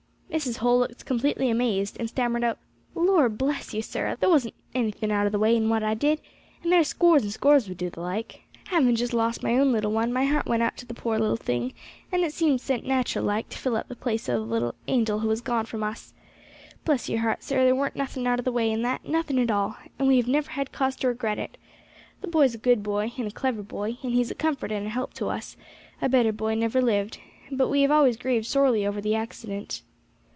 Mrs. 0.43 0.57
Holl 0.59 0.79
looked 0.79 1.05
completely 1.05 1.49
amazed, 1.49 1.97
and 1.99 2.07
stammered 2.07 2.43
out, 2.45 2.57
"Lor' 2.95 3.27
bless 3.27 3.73
you, 3.73 3.81
sir! 3.81 4.15
there 4.15 4.29
wasn't 4.29 4.53
anything 4.73 5.11
out 5.11 5.25
of 5.25 5.33
the 5.33 5.37
way 5.37 5.57
in 5.57 5.67
what 5.69 5.83
I 5.83 5.93
did, 5.93 6.21
and 6.63 6.71
there's 6.71 6.87
scores 6.87 7.23
and 7.23 7.33
scores 7.33 7.67
would 7.67 7.77
do 7.77 7.89
the 7.89 7.99
like. 7.99 8.43
Having 8.69 8.95
just 8.95 9.13
lost 9.13 9.43
my 9.43 9.57
own 9.57 9.73
little 9.73 9.91
one, 9.91 10.13
my 10.13 10.23
heart 10.23 10.45
went 10.45 10.63
out 10.63 10.77
to 10.77 10.85
the 10.85 10.93
poor 10.93 11.19
little 11.19 11.35
thing, 11.35 11.73
and 12.13 12.23
it 12.23 12.31
seemed 12.33 12.61
sent 12.61 12.85
natural 12.85 13.25
like, 13.25 13.49
to 13.49 13.57
fill 13.57 13.75
up 13.75 13.89
the 13.89 13.95
place 13.95 14.29
of 14.29 14.35
the 14.39 14.45
little 14.45 14.73
angel 14.87 15.19
who 15.19 15.27
was 15.27 15.41
gone 15.41 15.65
from 15.65 15.83
us. 15.83 16.13
Bless 16.85 17.09
your 17.09 17.19
heart, 17.19 17.43
sir, 17.43 17.65
there 17.65 17.75
weren't 17.75 17.97
nothing 17.97 18.25
out 18.25 18.39
of 18.39 18.45
the 18.45 18.53
way 18.53 18.71
in 18.71 18.83
that, 18.83 19.05
nothing 19.05 19.37
at 19.37 19.51
all, 19.51 19.75
and 19.99 20.07
we 20.07 20.15
have 20.15 20.29
never 20.29 20.51
had 20.51 20.71
cause 20.71 20.95
to 20.95 21.09
regret 21.09 21.39
it. 21.39 21.57
The 22.21 22.29
boy's 22.29 22.55
a 22.55 22.57
good 22.57 22.83
boy, 22.83 23.11
and 23.17 23.27
a 23.27 23.31
clever 23.31 23.61
boy, 23.63 23.97
and 24.01 24.13
he 24.13 24.21
is 24.21 24.31
a 24.31 24.35
comfort 24.35 24.71
and 24.71 24.87
a 24.87 24.91
help 24.91 25.13
to 25.15 25.27
us; 25.27 25.57
a 26.01 26.07
better 26.07 26.31
boy 26.31 26.55
never 26.55 26.81
lived. 26.81 27.19
But 27.51 27.67
we 27.67 27.81
have 27.81 27.91
always 27.91 28.15
grieved 28.15 28.45
sorely 28.45 28.87
over 28.87 29.01
the 29.01 29.13
accident." 29.13 29.81